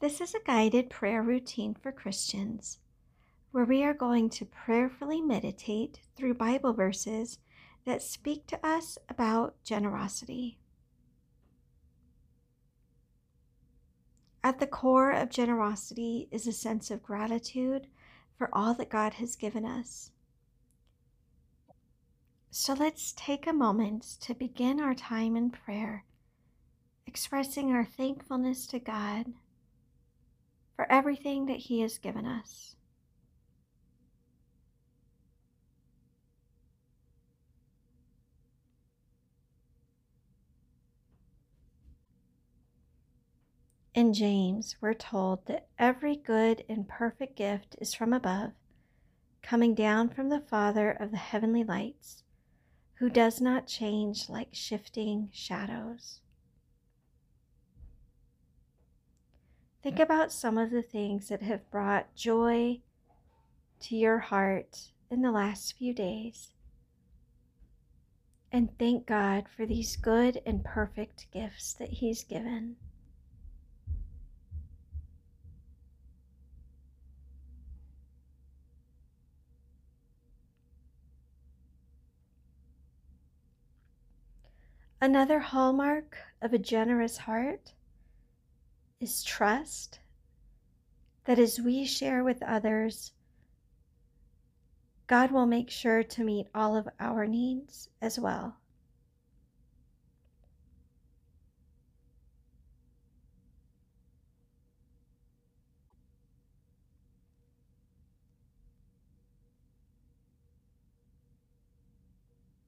This 0.00 0.20
is 0.20 0.32
a 0.32 0.40
guided 0.46 0.90
prayer 0.90 1.24
routine 1.24 1.74
for 1.74 1.90
Christians 1.90 2.78
where 3.50 3.64
we 3.64 3.82
are 3.82 3.94
going 3.94 4.30
to 4.30 4.44
prayerfully 4.44 5.20
meditate 5.20 5.98
through 6.14 6.34
Bible 6.34 6.72
verses 6.72 7.40
that 7.84 8.00
speak 8.00 8.46
to 8.46 8.64
us 8.64 8.96
about 9.08 9.56
generosity. 9.64 10.58
At 14.44 14.60
the 14.60 14.68
core 14.68 15.10
of 15.10 15.30
generosity 15.30 16.28
is 16.30 16.46
a 16.46 16.52
sense 16.52 16.92
of 16.92 17.02
gratitude 17.02 17.88
for 18.36 18.48
all 18.52 18.74
that 18.74 18.90
God 18.90 19.14
has 19.14 19.34
given 19.34 19.64
us. 19.64 20.12
So 22.52 22.72
let's 22.72 23.12
take 23.16 23.48
a 23.48 23.52
moment 23.52 24.04
to 24.20 24.32
begin 24.32 24.80
our 24.80 24.94
time 24.94 25.36
in 25.36 25.50
prayer, 25.50 26.04
expressing 27.04 27.72
our 27.72 27.84
thankfulness 27.84 28.64
to 28.68 28.78
God 28.78 29.26
for 30.78 30.86
everything 30.92 31.46
that 31.46 31.56
He 31.56 31.80
has 31.80 31.98
given 31.98 32.24
us. 32.24 32.76
In 43.92 44.14
James, 44.14 44.76
we're 44.80 44.94
told 44.94 45.46
that 45.46 45.66
every 45.80 46.14
good 46.14 46.62
and 46.68 46.86
perfect 46.86 47.34
gift 47.34 47.74
is 47.80 47.92
from 47.92 48.12
above, 48.12 48.52
coming 49.42 49.74
down 49.74 50.08
from 50.08 50.28
the 50.28 50.38
Father 50.38 50.92
of 50.92 51.10
the 51.10 51.16
heavenly 51.16 51.64
lights, 51.64 52.22
who 52.98 53.10
does 53.10 53.40
not 53.40 53.66
change 53.66 54.28
like 54.28 54.50
shifting 54.52 55.28
shadows. 55.32 56.20
Think 59.82 60.00
about 60.00 60.32
some 60.32 60.58
of 60.58 60.70
the 60.70 60.82
things 60.82 61.28
that 61.28 61.42
have 61.42 61.70
brought 61.70 62.14
joy 62.14 62.80
to 63.80 63.96
your 63.96 64.18
heart 64.18 64.90
in 65.10 65.22
the 65.22 65.30
last 65.30 65.76
few 65.78 65.94
days. 65.94 66.50
And 68.50 68.76
thank 68.78 69.06
God 69.06 69.46
for 69.48 69.66
these 69.66 69.96
good 69.96 70.40
and 70.44 70.64
perfect 70.64 71.26
gifts 71.32 71.74
that 71.74 71.90
He's 71.90 72.24
given. 72.24 72.76
Another 85.00 85.38
hallmark 85.38 86.18
of 86.42 86.52
a 86.52 86.58
generous 86.58 87.18
heart 87.18 87.74
is 89.00 89.22
trust 89.22 90.00
that 91.24 91.38
as 91.38 91.60
we 91.60 91.84
share 91.84 92.24
with 92.24 92.42
others, 92.42 93.12
God 95.06 95.30
will 95.30 95.46
make 95.46 95.70
sure 95.70 96.02
to 96.02 96.24
meet 96.24 96.48
all 96.54 96.76
of 96.76 96.88
our 96.98 97.26
needs 97.26 97.88
as 98.02 98.18
well. 98.18 98.56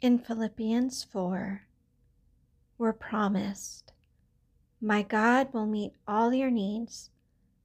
In 0.00 0.18
Philippians 0.18 1.02
4, 1.04 1.62
we're 2.76 2.92
promised, 2.92 3.93
My 4.84 5.00
God 5.00 5.48
will 5.54 5.64
meet 5.64 5.94
all 6.06 6.34
your 6.34 6.50
needs 6.50 7.08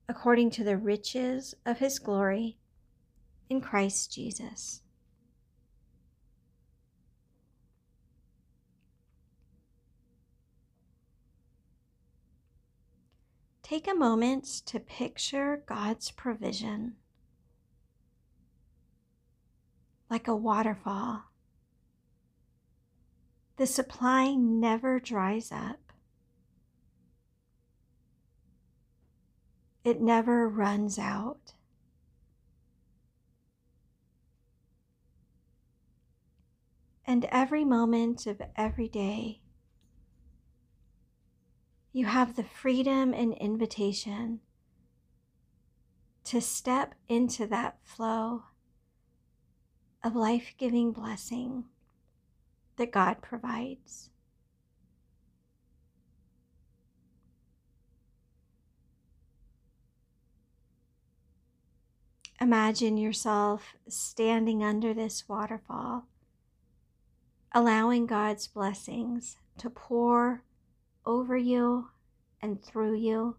according 0.07 0.51
to 0.51 0.63
the 0.63 0.77
riches 0.77 1.53
of 1.65 1.79
his 1.79 1.99
glory 1.99 2.57
in 3.49 3.59
Christ 3.59 4.13
Jesus. 4.13 4.83
Take 13.63 13.85
a 13.85 13.93
moment 13.93 14.45
to 14.67 14.79
picture 14.79 15.61
God's 15.65 16.11
provision 16.11 16.95
like 20.09 20.29
a 20.29 20.35
waterfall 20.37 21.25
the 23.57 23.67
supply 23.67 24.35
never 24.35 25.01
dries 25.01 25.51
up. 25.51 25.88
It 29.89 29.99
never 29.99 30.47
runs 30.47 30.99
out. 30.99 31.55
And 37.05 37.25
every 37.31 37.65
moment 37.65 38.27
of 38.27 38.39
every 38.55 38.87
day, 38.87 39.41
you 41.91 42.05
have 42.05 42.35
the 42.35 42.43
freedom 42.43 43.15
and 43.15 43.33
invitation 43.33 44.41
to 46.25 46.39
step 46.39 46.93
into 47.07 47.47
that 47.47 47.79
flow 47.81 48.43
of 50.03 50.15
life 50.15 50.53
giving 50.59 50.91
blessing 50.91 51.65
that 52.75 52.91
God 52.91 53.23
provides. 53.23 54.11
Imagine 62.41 62.95
yourself 62.95 63.75
standing 63.89 64.63
under 64.63 64.93
this 64.93 65.27
waterfall, 65.27 66.05
allowing 67.51 68.05
God's 68.05 68.47
blessings 68.47 69.35
to 69.57 69.69
pour 69.69 70.43
over 71.05 71.35
you 71.35 71.89
and 72.41 72.63
through 72.63 72.95
you. 72.95 73.35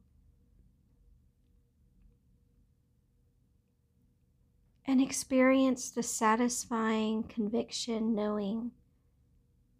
And 4.84 5.00
experience 5.00 5.88
the 5.88 6.02
satisfying 6.02 7.22
conviction 7.22 8.14
knowing 8.14 8.72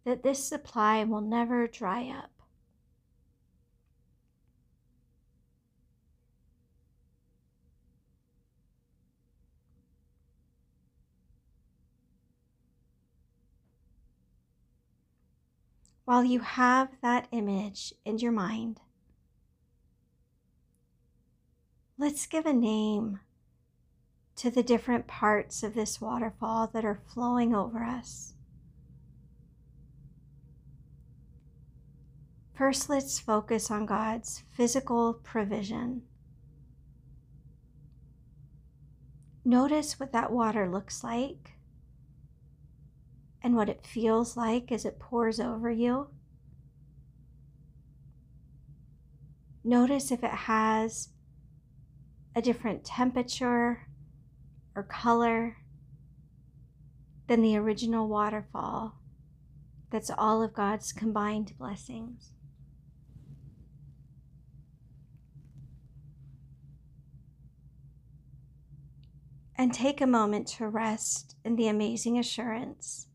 that 0.04 0.22
this 0.22 0.42
supply 0.42 1.04
will 1.04 1.20
never 1.20 1.66
dry 1.66 2.08
up. 2.08 2.39
While 16.10 16.24
you 16.24 16.40
have 16.40 16.88
that 17.02 17.28
image 17.30 17.94
in 18.04 18.18
your 18.18 18.32
mind, 18.32 18.80
let's 21.96 22.26
give 22.26 22.46
a 22.46 22.52
name 22.52 23.20
to 24.34 24.50
the 24.50 24.64
different 24.64 25.06
parts 25.06 25.62
of 25.62 25.74
this 25.74 26.00
waterfall 26.00 26.68
that 26.74 26.84
are 26.84 27.00
flowing 27.14 27.54
over 27.54 27.84
us. 27.84 28.34
First, 32.54 32.88
let's 32.88 33.20
focus 33.20 33.70
on 33.70 33.86
God's 33.86 34.42
physical 34.50 35.14
provision. 35.14 36.02
Notice 39.44 40.00
what 40.00 40.10
that 40.10 40.32
water 40.32 40.68
looks 40.68 41.04
like 41.04 41.52
and 43.42 43.54
what 43.54 43.68
it 43.68 43.86
feels 43.86 44.36
like 44.36 44.70
as 44.70 44.84
it 44.84 44.98
pours 44.98 45.40
over 45.40 45.70
you. 45.70 46.08
Notice 49.62 50.10
if 50.10 50.22
it 50.22 50.30
has 50.30 51.10
a 52.34 52.42
different 52.42 52.84
temperature 52.84 53.86
or 54.74 54.82
color 54.82 55.56
than 57.26 57.42
the 57.42 57.56
original 57.56 58.08
waterfall 58.08 59.00
that's 59.90 60.10
all 60.16 60.42
of 60.42 60.54
God's 60.54 60.92
combined 60.92 61.52
blessings. 61.58 62.32
and 69.60 69.74
take 69.74 70.00
a 70.00 70.06
moment 70.06 70.46
to 70.46 70.66
rest 70.66 71.36
in 71.44 71.54
the 71.54 71.68
amazing 71.68 72.18
assurance 72.18 73.08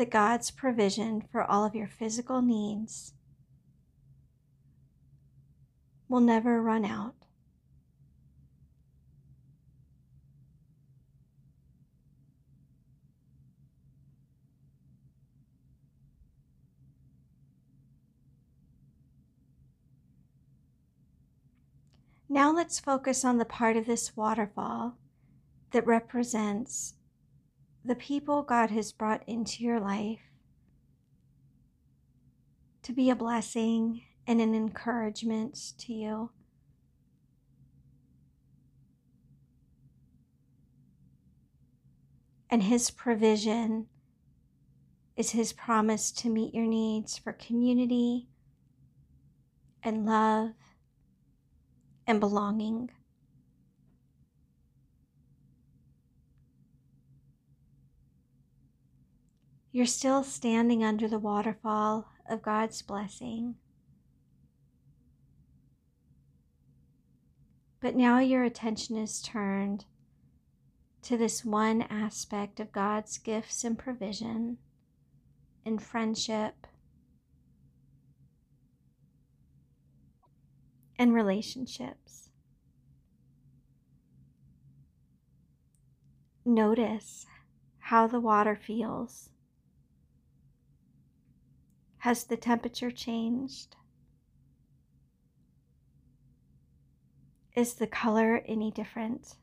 that 0.00 0.08
God's 0.08 0.50
provision 0.50 1.22
for 1.30 1.44
all 1.44 1.62
of 1.62 1.74
your 1.74 1.86
physical 1.86 2.40
needs 2.40 3.12
will 6.08 6.22
never 6.22 6.62
run 6.62 6.86
out. 6.86 7.16
Now 22.26 22.50
let's 22.54 22.80
focus 22.80 23.22
on 23.22 23.36
the 23.36 23.44
part 23.44 23.76
of 23.76 23.84
this 23.84 24.16
waterfall 24.16 24.96
that 25.72 25.86
represents 25.86 26.94
the 27.84 27.94
people 27.94 28.42
God 28.42 28.70
has 28.70 28.92
brought 28.92 29.22
into 29.26 29.64
your 29.64 29.80
life 29.80 30.20
to 32.82 32.92
be 32.92 33.10
a 33.10 33.16
blessing 33.16 34.02
and 34.26 34.40
an 34.40 34.54
encouragement 34.54 35.72
to 35.78 35.92
you. 35.92 36.30
And 42.50 42.64
His 42.64 42.90
provision 42.90 43.86
is 45.16 45.30
His 45.30 45.52
promise 45.52 46.10
to 46.12 46.28
meet 46.28 46.54
your 46.54 46.66
needs 46.66 47.16
for 47.16 47.32
community 47.32 48.28
and 49.82 50.04
love 50.04 50.52
and 52.06 52.20
belonging. 52.20 52.90
You're 59.72 59.86
still 59.86 60.24
standing 60.24 60.82
under 60.82 61.06
the 61.06 61.18
waterfall 61.18 62.08
of 62.28 62.42
God's 62.42 62.82
blessing. 62.82 63.54
But 67.80 67.94
now 67.94 68.18
your 68.18 68.42
attention 68.42 68.96
is 68.96 69.22
turned 69.22 69.84
to 71.02 71.16
this 71.16 71.44
one 71.44 71.82
aspect 71.82 72.60
of 72.60 72.72
God's 72.72 73.16
gifts 73.16 73.64
and 73.64 73.78
provision 73.78 74.58
in 75.64 75.78
friendship 75.78 76.66
and 80.98 81.14
relationships. 81.14 82.28
Notice 86.44 87.26
how 87.78 88.06
the 88.06 88.20
water 88.20 88.56
feels. 88.56 89.30
Has 92.00 92.24
the 92.24 92.36
temperature 92.38 92.90
changed? 92.90 93.76
Is 97.54 97.74
the 97.74 97.86
color 97.86 98.42
any 98.46 98.70
different? 98.70 99.36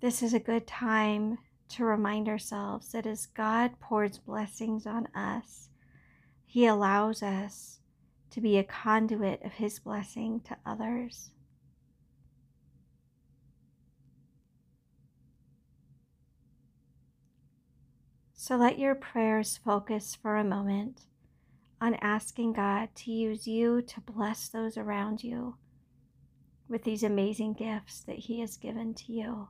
This 0.00 0.22
is 0.22 0.32
a 0.32 0.38
good 0.38 0.68
time 0.68 1.38
to 1.70 1.84
remind 1.84 2.28
ourselves 2.28 2.92
that 2.92 3.06
as 3.06 3.26
God 3.26 3.80
pours 3.80 4.18
blessings 4.18 4.86
on 4.86 5.08
us, 5.16 5.68
He 6.46 6.64
allows 6.64 7.24
us 7.24 7.80
to 8.38 8.42
be 8.42 8.56
a 8.56 8.62
conduit 8.62 9.44
of 9.44 9.54
His 9.54 9.80
blessing 9.80 10.40
to 10.42 10.56
others. 10.64 11.30
So 18.32 18.54
let 18.54 18.78
your 18.78 18.94
prayers 18.94 19.56
focus 19.56 20.14
for 20.14 20.36
a 20.36 20.44
moment 20.44 21.00
on 21.80 21.94
asking 21.94 22.52
God 22.52 22.90
to 22.94 23.10
use 23.10 23.48
you 23.48 23.82
to 23.82 24.00
bless 24.00 24.46
those 24.46 24.76
around 24.76 25.24
you 25.24 25.56
with 26.68 26.84
these 26.84 27.02
amazing 27.02 27.54
gifts 27.54 27.98
that 28.02 28.20
He 28.20 28.38
has 28.38 28.56
given 28.56 28.94
to 28.94 29.12
you. 29.12 29.48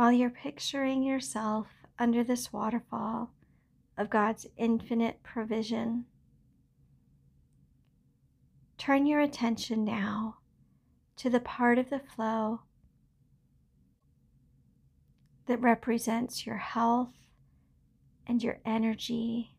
While 0.00 0.12
you're 0.12 0.30
picturing 0.30 1.02
yourself 1.02 1.66
under 1.98 2.24
this 2.24 2.50
waterfall 2.50 3.30
of 3.98 4.08
God's 4.08 4.46
infinite 4.56 5.22
provision. 5.22 6.06
Turn 8.78 9.04
your 9.04 9.20
attention 9.20 9.84
now 9.84 10.38
to 11.16 11.28
the 11.28 11.38
part 11.38 11.76
of 11.76 11.90
the 11.90 12.00
flow 12.00 12.62
that 15.46 15.60
represents 15.60 16.46
your 16.46 16.56
health 16.56 17.12
and 18.26 18.42
your 18.42 18.58
energy 18.64 19.54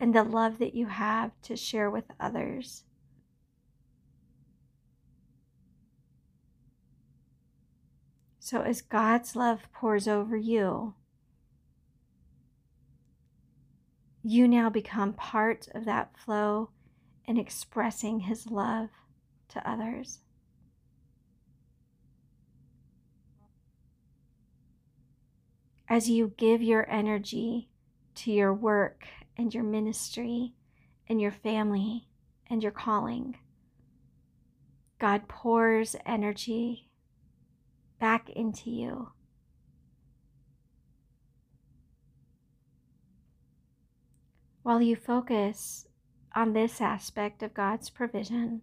and 0.00 0.14
the 0.14 0.24
love 0.24 0.58
that 0.58 0.74
you 0.74 0.86
have 0.86 1.32
to 1.42 1.54
share 1.54 1.90
with 1.90 2.06
others. 2.18 2.84
So, 8.52 8.60
as 8.60 8.82
God's 8.82 9.34
love 9.34 9.60
pours 9.72 10.06
over 10.06 10.36
you, 10.36 10.92
you 14.22 14.46
now 14.46 14.68
become 14.68 15.14
part 15.14 15.68
of 15.74 15.86
that 15.86 16.18
flow 16.18 16.68
and 17.26 17.38
expressing 17.38 18.20
His 18.20 18.48
love 18.48 18.90
to 19.48 19.66
others. 19.66 20.18
As 25.88 26.10
you 26.10 26.34
give 26.36 26.60
your 26.60 26.86
energy 26.90 27.70
to 28.16 28.30
your 28.30 28.52
work 28.52 29.06
and 29.34 29.54
your 29.54 29.64
ministry 29.64 30.52
and 31.08 31.22
your 31.22 31.32
family 31.32 32.06
and 32.50 32.62
your 32.62 32.70
calling, 32.70 33.38
God 34.98 35.26
pours 35.26 35.96
energy 36.04 36.90
back 38.02 38.28
into 38.30 38.68
you. 38.68 39.12
While 44.64 44.82
you 44.82 44.96
focus 44.96 45.86
on 46.34 46.52
this 46.52 46.80
aspect 46.80 47.44
of 47.44 47.54
God's 47.54 47.90
provision, 47.90 48.62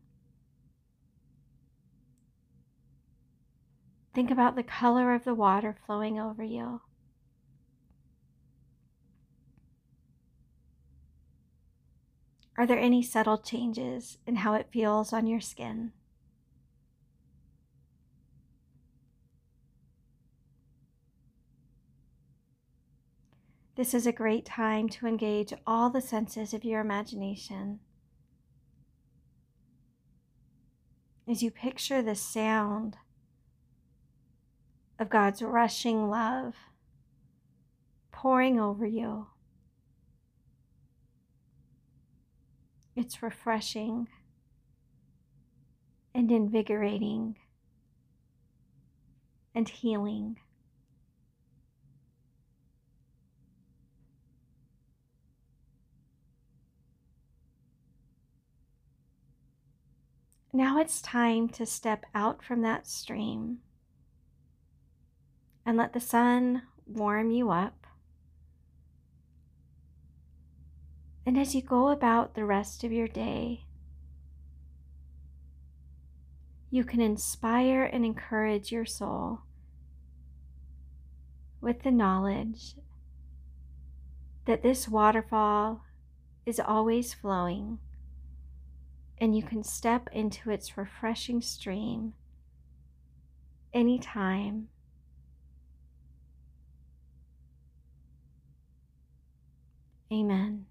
think 4.13 4.29
about 4.29 4.57
the 4.57 4.63
color 4.63 5.13
of 5.13 5.23
the 5.23 5.33
water 5.33 5.77
flowing 5.85 6.19
over 6.19 6.43
you. 6.43 6.81
Are 12.57 12.67
there 12.67 12.77
any 12.77 13.01
subtle 13.01 13.37
changes 13.37 14.17
in 14.27 14.35
how 14.35 14.53
it 14.55 14.67
feels 14.69 15.13
on 15.13 15.27
your 15.27 15.39
skin? 15.39 15.93
This 23.79 23.93
is 23.93 24.05
a 24.05 24.11
great 24.11 24.43
time 24.43 24.89
to 24.89 25.07
engage 25.07 25.53
all 25.65 25.89
the 25.89 26.01
senses 26.01 26.53
of 26.53 26.65
your 26.65 26.81
imagination. 26.81 27.79
As 31.25 31.41
you 31.41 31.49
picture 31.49 32.01
the 32.01 32.13
sound 32.13 32.97
of 34.99 35.09
God's 35.09 35.41
rushing 35.41 36.09
love 36.09 36.55
pouring 38.11 38.59
over 38.59 38.85
you, 38.85 39.27
it's 42.97 43.23
refreshing 43.23 44.09
and 46.13 46.29
invigorating 46.29 47.37
and 49.55 49.69
healing. 49.69 50.35
Now 60.51 60.79
it's 60.79 61.01
time 61.01 61.47
to 61.49 61.65
step 61.65 62.05
out 62.15 62.43
from 62.43 62.61
that 62.63 62.87
stream 62.87 63.59
and 65.63 65.77
let 65.77 65.93
the 65.93 65.99
sun 65.99 66.63
warm 66.87 67.29
you 67.29 67.51
up. 67.51 67.85
And 71.23 71.37
as 71.37 71.53
you 71.53 71.61
go 71.61 71.89
about 71.89 72.33
the 72.33 72.45
rest 72.45 72.83
of 72.83 72.91
your 72.91 73.07
day, 73.07 73.65
you 76.71 76.83
can 76.83 76.99
inspire 76.99 77.83
and 77.83 78.03
encourage 78.03 78.71
your 78.71 78.85
soul 78.85 79.41
with 81.61 81.83
the 81.83 81.91
knowledge 81.91 82.73
that 84.45 84.63
this 84.63 84.87
waterfall 84.87 85.83
is 86.47 86.59
always 86.59 87.13
flowing 87.13 87.77
and 89.21 89.35
you 89.35 89.43
can 89.43 89.63
step 89.63 90.09
into 90.11 90.49
its 90.49 90.77
refreshing 90.77 91.41
stream 91.41 92.13
anytime. 93.73 94.69
Amen. 100.11 100.65